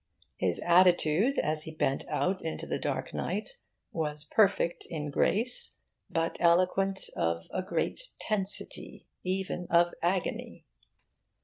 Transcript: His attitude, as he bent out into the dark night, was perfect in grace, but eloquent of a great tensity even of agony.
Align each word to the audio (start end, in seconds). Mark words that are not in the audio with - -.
His 0.37 0.59
attitude, 0.65 1.37
as 1.37 1.65
he 1.65 1.75
bent 1.75 2.09
out 2.09 2.41
into 2.41 2.65
the 2.65 2.79
dark 2.79 3.13
night, 3.13 3.57
was 3.91 4.23
perfect 4.25 4.87
in 4.89 5.11
grace, 5.11 5.75
but 6.09 6.37
eloquent 6.39 7.01
of 7.15 7.43
a 7.53 7.61
great 7.61 8.01
tensity 8.19 9.05
even 9.23 9.67
of 9.69 9.93
agony. 10.01 10.65